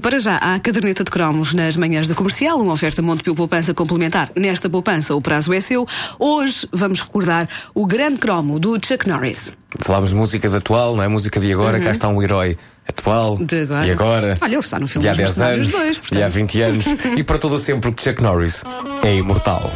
[0.00, 4.30] Para já, há caderneta de cromos nas manhãs da comercial, uma oferta Montepio Poupança complementar.
[4.36, 5.88] Nesta poupança, o prazo é seu.
[6.20, 9.56] Hoje vamos recordar o grande cromo do Chuck Norris.
[9.80, 11.08] Falámos de música de atual, não é?
[11.08, 12.56] Música de agora, cá está um herói
[12.88, 13.38] atual.
[13.38, 13.86] De agora.
[13.88, 14.38] E agora.
[14.40, 15.80] Olha, ele está no filme de há dos 10 Mercenários anos.
[15.80, 16.18] 2, portanto.
[16.20, 16.84] E há 20 anos.
[17.18, 18.62] e para todo o sempre, porque Chuck Norris
[19.02, 19.72] é imortal.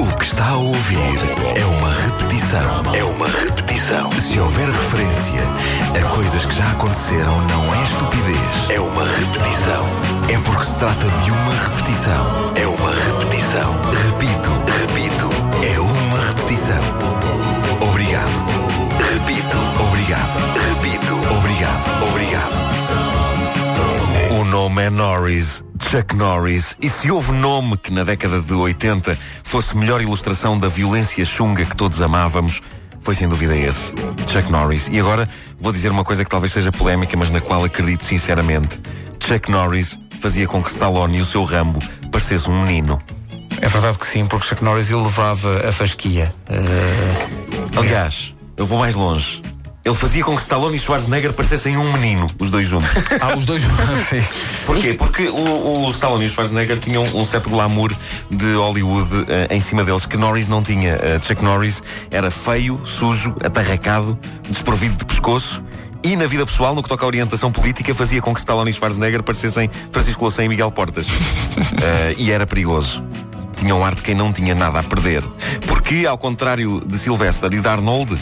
[0.00, 0.98] O que está a ouvir
[1.56, 2.82] é uma repetição.
[2.92, 3.63] É uma repetição.
[3.84, 5.42] Se houver referência
[5.94, 8.70] a coisas que já aconteceram, não é estupidez.
[8.70, 9.84] É uma repetição.
[10.30, 12.52] É porque se trata de uma repetição.
[12.56, 13.70] É uma repetição.
[14.06, 14.48] Repito,
[14.80, 15.28] repito.
[15.62, 16.80] É uma repetição.
[17.86, 18.30] Obrigado.
[19.12, 19.58] Repito.
[19.82, 20.32] Obrigado.
[20.70, 21.12] Repito.
[21.36, 21.84] Obrigado.
[22.08, 22.54] Obrigado.
[24.40, 29.18] O nome é Norris, Chuck Norris, e se houve nome que na década de 80
[29.42, 32.62] fosse melhor ilustração da violência chunga que todos amávamos,
[33.04, 33.94] foi sem dúvida esse,
[34.32, 34.88] Chuck Norris.
[34.88, 38.80] E agora vou dizer uma coisa que talvez seja polémica, mas na qual acredito sinceramente.
[39.20, 41.78] Chuck Norris fazia com que Stallone e o seu Rambo
[42.10, 42.98] parecesse um menino.
[43.60, 46.34] É verdade que sim, porque Chuck Norris elevava a fasquia.
[46.48, 47.26] Eh,
[47.76, 49.42] Aliás, eu vou mais longe.
[49.84, 52.88] Ele fazia com que Stallone e Schwarzenegger parecessem um menino, os dois juntos.
[53.20, 53.62] há os dois.
[54.08, 54.24] sim.
[54.64, 54.94] Porquê?
[54.94, 57.94] Porque o, o Stallone e o Schwarzenegger tinham um certo glamour
[58.30, 60.92] de Hollywood eh, em cima deles que Norris não tinha.
[60.92, 64.18] Eh, Chuck Norris era feio, sujo, atarracado,
[64.48, 65.62] desprovido de pescoço.
[66.02, 68.72] E na vida pessoal, no que toca à orientação política, fazia com que Stallone e
[68.72, 71.06] Schwarzenegger parecessem Francisco Louçã e Miguel Portas.
[71.82, 73.04] Eh, e era perigoso.
[73.56, 75.22] Tinha um ar de quem não tinha nada a perder.
[75.66, 78.18] Porque, ao contrário de Sylvester e de Arnold,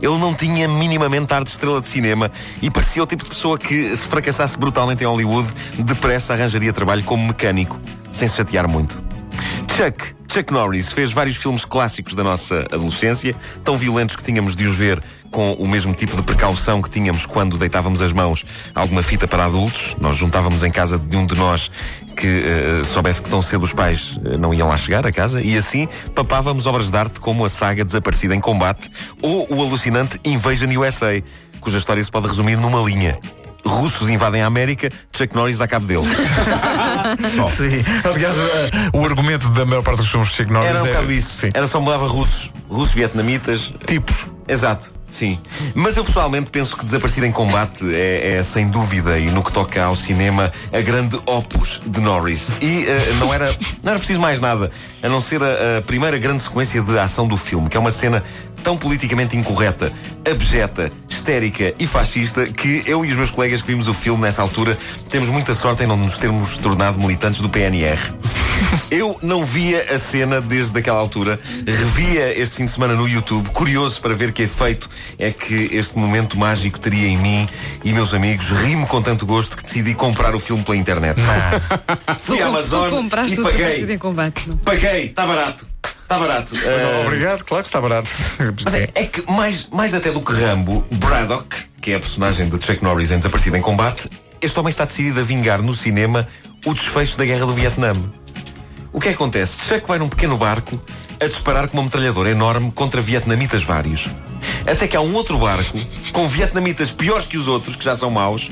[0.00, 2.30] ele não tinha minimamente ar de estrela de cinema
[2.62, 7.02] e parecia o tipo de pessoa que, se fracassasse brutalmente em Hollywood, depressa arranjaria trabalho
[7.04, 7.78] como mecânico,
[8.10, 9.02] sem se chatear muito.
[9.76, 14.66] Chuck, Chuck Norris, fez vários filmes clássicos da nossa adolescência, tão violentos que tínhamos de
[14.66, 15.02] os ver
[15.36, 18.42] com o mesmo tipo de precaução que tínhamos quando deitávamos as mãos
[18.74, 19.94] a alguma fita para adultos.
[20.00, 21.70] Nós juntávamos em casa de um de nós
[22.16, 25.42] que eh, soubesse que tão cedo os pais eh, não iam lá chegar a casa
[25.42, 30.18] e assim papávamos obras de arte como a saga Desaparecida em Combate ou o alucinante
[30.24, 31.22] Invasion USA,
[31.60, 33.18] cuja história se pode resumir numa linha.
[33.62, 36.08] Russos invadem a América, Chuck Norris dá cabo deles.
[37.54, 37.84] Sim.
[38.08, 38.34] Aliás,
[38.94, 40.92] o argumento da maior parte dos filmes de Chuck Norris Era um é.
[40.92, 41.36] bocado isso.
[41.36, 41.50] Sim.
[41.52, 43.74] Era só mudava russos, russos vietnamitas.
[43.84, 44.35] Tipos.
[44.48, 45.38] Exato, sim.
[45.74, 49.52] Mas eu pessoalmente penso que Desaparecido em Combate é, é, sem dúvida, e no que
[49.52, 52.48] toca ao cinema, a grande opus de Norris.
[52.60, 53.46] E eh, não, era,
[53.82, 54.70] não era preciso mais nada,
[55.02, 57.90] a não ser a, a primeira grande sequência de ação do filme, que é uma
[57.90, 58.22] cena
[58.62, 59.92] tão politicamente incorreta,
[60.28, 64.42] abjeta, histérica e fascista que eu e os meus colegas que vimos o filme nessa
[64.42, 64.78] altura
[65.08, 67.98] temos muita sorte em não nos termos tornado militantes do PNR.
[68.90, 73.48] Eu não via a cena desde aquela altura, revia este fim de semana no YouTube,
[73.50, 77.48] curioso para ver que efeito é que este momento mágico teria em mim
[77.84, 78.46] e meus amigos.
[78.50, 81.20] Ri-me com tanto gosto que decidi comprar o filme pela internet.
[82.20, 83.98] Fui à Amazon tu compraste e o Desaparecido em paguei.
[83.98, 84.48] combate.
[84.48, 84.56] não?
[84.58, 85.66] Paguei, está barato.
[86.02, 86.54] Está barato.
[86.54, 88.08] Ah, Obrigado, claro que está barato.
[88.64, 91.48] mas é, é que mais, mais até do que Rambo, Braddock,
[91.80, 94.08] que é a personagem de Chuck Norris em Desaparecido em Combate,
[94.40, 96.26] este homem está decidido a vingar no cinema
[96.64, 97.92] o desfecho da Guerra do Vietnã.
[98.96, 99.66] O que é acontece?
[99.68, 100.80] Chuck vai num pequeno barco
[101.20, 104.08] a disparar com uma metralhadora enorme contra vietnamitas vários.
[104.66, 105.78] Até que há um outro barco
[106.14, 108.50] com vietnamitas piores que os outros, que já são maus,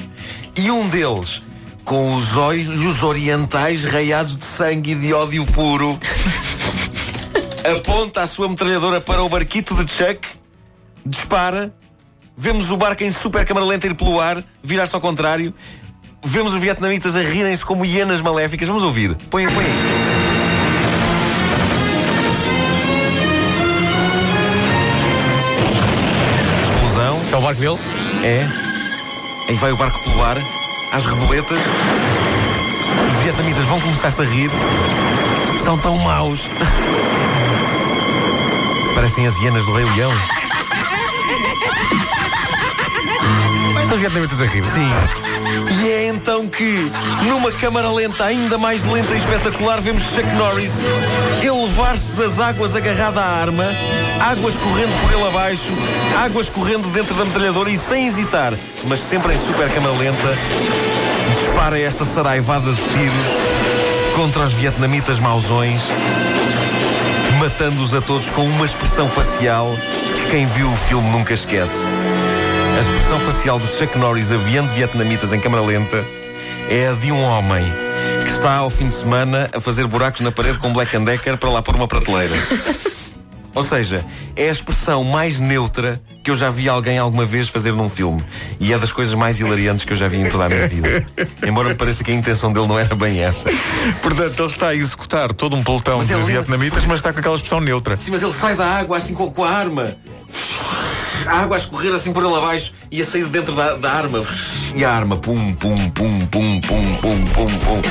[0.54, 1.42] e um deles
[1.82, 5.98] com os olhos orientais raiados de sangue e de ódio puro
[7.74, 10.28] aponta a sua metralhadora para o barquito de Chuck,
[11.06, 11.74] dispara,
[12.36, 15.54] vemos o barco em super câmara lenta ir pelo ar, virar-se ao contrário,
[16.22, 18.68] vemos os vietnamitas a rirem-se como hienas maléficas.
[18.68, 19.16] Vamos ouvir.
[19.30, 20.03] Põe, põe aí.
[27.44, 27.78] Barco dele?
[28.22, 28.48] É.
[29.50, 30.38] Aí vai o barco pelo ar,
[30.92, 31.58] às reboletas.
[31.58, 34.50] Os vietnamitas vão começar-se a rir.
[35.62, 36.48] São tão maus.
[38.94, 40.12] Parecem as hienas do Rei Leão.
[43.82, 44.64] São os vietnamitas a rir.
[44.64, 44.88] Sim.
[45.82, 46.90] E é então que,
[47.28, 50.80] numa câmara lenta ainda mais lenta e espetacular, vemos Chuck Norris
[51.42, 53.64] elevar-se das águas agarrado à arma,
[54.20, 55.72] águas correndo por ele abaixo,
[56.16, 58.54] águas correndo dentro da metralhadora e sem hesitar,
[58.86, 60.38] mas sempre em super câmara lenta,
[61.32, 63.28] dispara esta saraivada de tiros
[64.16, 65.82] contra os vietnamitas mausões,
[67.38, 69.74] matando-os a todos com uma expressão facial
[70.16, 71.92] que quem viu o filme nunca esquece.
[72.74, 76.04] A expressão facial de Chuck Norris aviando vietnamitas em câmara lenta
[76.68, 77.64] é a de um homem
[78.24, 81.50] que está ao fim de semana a fazer buracos na parede com Black Decker para
[81.50, 82.34] lá pôr uma prateleira.
[83.54, 84.04] Ou seja,
[84.34, 88.20] é a expressão mais neutra que eu já vi alguém alguma vez fazer num filme.
[88.58, 91.06] E é das coisas mais hilariantes que eu já vi em toda a minha vida.
[91.46, 93.48] Embora me pareça que a intenção dele não era bem essa.
[94.02, 97.36] Portanto, ele está a executar todo um pelotão Mas de vietnamitas, mas está com aquela
[97.36, 97.96] expressão neutra.
[97.96, 99.96] Sim, mas ele sai da água assim com a arma.
[101.26, 103.90] A água a escorrer assim por ele abaixo e a sair de dentro da, da
[103.92, 104.22] arma.
[104.74, 107.82] E a arma, pum, pum, pum, pum, pum, pum, pum, pum.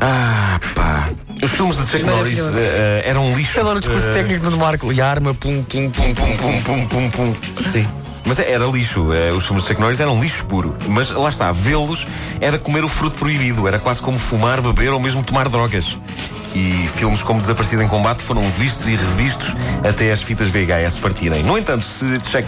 [0.00, 1.08] Ah, pá.
[1.42, 3.60] Os filmes de Chuck Norris eh, eh, eram um lixo.
[3.60, 4.92] Adoro o discurso Eh, técnico do Marco.
[4.92, 6.62] E a arma, pum, pum, pum, pum, pum.
[6.62, 7.34] pum, pum, pum.
[7.70, 7.86] Sim.
[8.24, 9.12] Mas era lixo.
[9.12, 10.74] eh, Os filmes de Chuck Norris eram lixo puro.
[10.88, 12.06] Mas lá está, vê-los
[12.40, 13.66] era comer o fruto proibido.
[13.68, 15.96] Era quase como fumar, beber ou mesmo tomar drogas.
[16.54, 21.42] E filmes como Desaparecido em Combate foram vistos e revistos até as fitas VHS partirem.
[21.42, 22.46] No entanto, se Chuck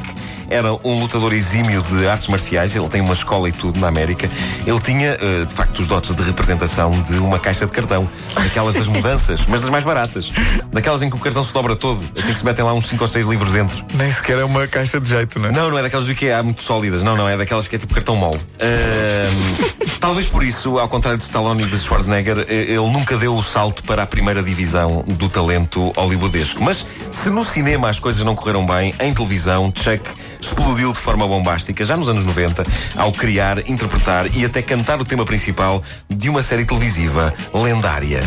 [0.49, 4.29] era um lutador exímio de artes marciais, ele tem uma escola e tudo na América,
[4.67, 8.08] ele tinha, eh, de facto, os dotes de representação de uma caixa de cartão.
[8.35, 10.31] Daquelas das mudanças, mas das mais baratas.
[10.73, 13.02] Daquelas em que o cartão se dobra todo, assim que se metem lá uns 5
[13.02, 13.85] ou 6 livros dentro.
[13.94, 15.52] Nem sequer é uma caixa de jeito, não é?
[15.52, 17.02] Não, não é daquelas do IKEA muito sólidas.
[17.02, 18.40] Não, não, é daquelas que é tipo cartão mole.
[18.61, 23.43] Ahm, talvez por isso, ao contrário de Stallone e de Schwarzenegger, ele nunca deu o
[23.43, 26.62] salto para a primeira divisão do talento hollywoodesco.
[26.62, 30.08] Mas se no cinema as coisas não correram bem, em televisão, Chuck
[30.44, 32.64] explodiu de forma bombástica, já nos anos 90,
[32.96, 38.23] ao criar, interpretar e até cantar o tema principal de uma série televisiva lendária.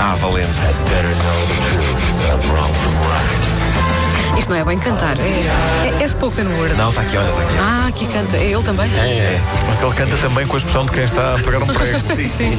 [0.00, 0.48] Ah, valente.
[4.38, 6.74] Isto não é bem cantar, é, é, é spoken word.
[6.74, 7.54] Não, está aqui, olha, está aqui.
[7.60, 8.36] Ah, aqui canta.
[8.36, 8.90] É ele também?
[8.94, 9.40] É.
[9.66, 12.00] Mas ele canta também com a expressão de quem está a pegar um prego.
[12.04, 12.58] Sim, sim.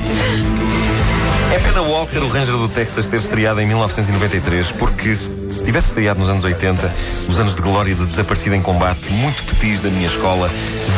[1.54, 5.12] É pena Walker, o Ranger do Texas, ter estreado em 1993, porque
[5.66, 6.94] tivesse estreado nos anos 80,
[7.28, 10.50] os anos de glória de desaparecido em combate, muito petis da minha escola,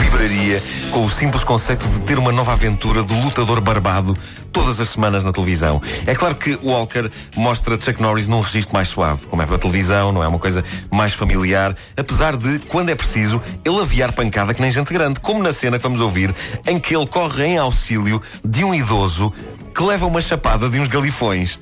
[0.01, 0.61] vibraria
[0.91, 4.15] com o simples conceito de ter uma nova aventura do lutador barbado
[4.51, 5.81] todas as semanas na televisão.
[6.05, 9.59] É claro que Walker mostra Chuck Norris num registro mais suave, como é para a
[9.59, 14.53] televisão, não é uma coisa mais familiar, apesar de, quando é preciso, ele aviar pancada
[14.53, 16.33] que nem gente grande, como na cena que vamos ouvir,
[16.65, 19.33] em que ele corre em auxílio de um idoso
[19.73, 21.59] que leva uma chapada de uns galifões.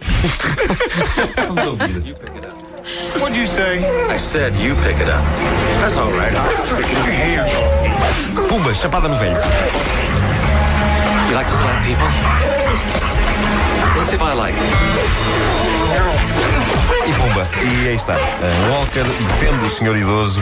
[1.35, 2.15] vamos ouvir.
[2.85, 3.83] What'd you say?
[4.09, 5.23] I said you pick it up.
[5.81, 6.31] That's all right.
[6.31, 8.37] I'll stick it in your hand.
[8.47, 9.41] Pumba, chapada no velho.
[11.27, 12.05] You like to slap people?
[13.97, 16.44] Let's see if I like it.
[17.07, 17.47] E pumba.
[17.61, 18.15] E aí está.
[18.15, 20.41] Uh, Walker defende o senhor idoso,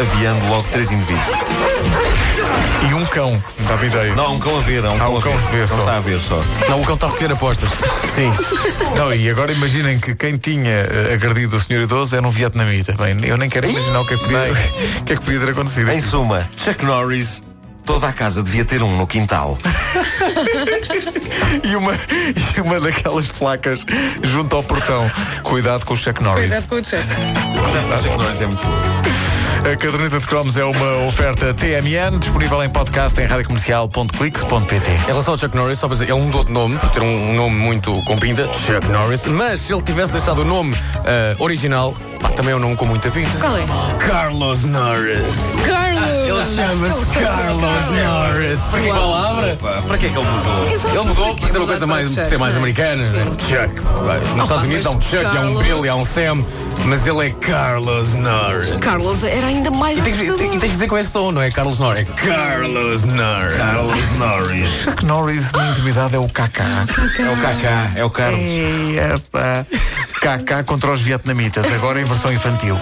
[0.00, 1.26] aviando logo três indivíduos.
[2.88, 4.14] E um cão, dá-me ideia.
[4.14, 5.46] Não, há um cão a ver, há um Há cão um a cão ver.
[5.46, 5.78] a ver Não só.
[5.80, 6.42] está a ver só.
[6.68, 7.70] Não, o cão está a recolher apostas.
[8.08, 8.32] Sim.
[8.96, 12.92] Não, e agora imaginem que quem tinha eh, agredido o senhor idoso era um vietnamita.
[12.94, 14.40] Bem, eu nem quero imaginar o que é que podia,
[15.00, 15.90] o que é que podia ter acontecido.
[15.90, 17.42] Em suma, Chuck Norris,
[17.92, 19.58] toda a casa devia ter um no quintal.
[21.64, 23.84] E uma, e uma daquelas placas
[24.22, 25.10] junto ao portão.
[25.42, 26.50] Cuidado com o Chuck Norris.
[26.50, 27.14] Cuidado com o chefe.
[28.02, 29.70] Chuck Norris é muito bom.
[29.72, 34.90] A caderneta de cromos é uma oferta TMN, disponível em podcast em radiocomercial.clix.pt.
[34.90, 37.34] Em relação ao Chuck Norris, só para dizer, ele mudou de nome, por ter um,
[37.34, 41.94] nome muito com pinta, Chuck Norris, mas se ele tivesse deixado o nome ah, original,
[42.20, 43.38] pá, também é um nome com muita pinta.
[43.38, 43.64] Qual é?
[43.98, 45.34] Carlos Norris.
[45.66, 46.00] Carlos!
[46.10, 48.60] Ele chama-se Carlos Norris.
[48.70, 49.56] Que palavra?
[49.60, 50.66] Pá, Para que é que ele mudou?
[50.90, 53.02] Ele mudou para ser uma coisa mais, ser mais americana.
[53.02, 53.24] Sim.
[53.48, 54.34] Chuck.
[54.34, 56.44] Nos Estados Unidos há um Chuck, há um Carlos- Bill, há um Sam,
[56.84, 58.70] mas ele é Carlos Norris.
[58.80, 61.50] Carlos era ainda mais E tens, e tens de dizer com esse tom, não é
[61.50, 63.56] Carlos Norris, é Carlos Norris.
[63.56, 64.70] Carlos Norris.
[64.84, 66.60] Chuck Norris na intimidade é o KK.
[67.18, 68.40] É o Kaká, é o Carlos.
[68.40, 69.66] Epa.
[70.20, 72.76] KK contra os vietnamitas, agora em versão infantil.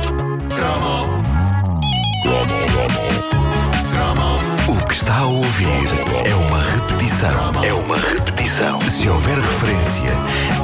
[4.66, 5.88] O que está a ouvir
[6.24, 7.64] é uma repetição.
[7.64, 8.80] É uma repetição.
[8.90, 10.10] Se houver referência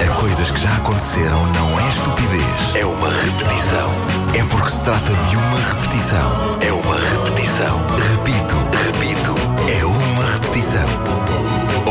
[0.04, 2.74] a coisas que já aconteceram, não é estupidez.
[2.74, 3.90] É uma repetição.
[4.34, 6.58] É porque se trata de uma repetição.
[6.60, 7.78] É uma repetição.
[8.16, 9.34] Repito, repito.
[9.70, 11.83] É uma repetição.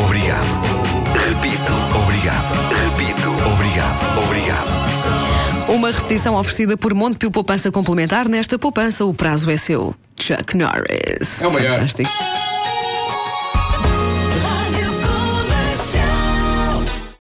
[5.84, 8.26] Uma repetição oferecida por Montepio Poupança Complementar.
[8.26, 9.94] Nesta poupança, o prazo é seu.
[10.18, 11.42] Chuck Norris.
[11.42, 11.74] É o maior.
[11.74, 12.08] Fantástico.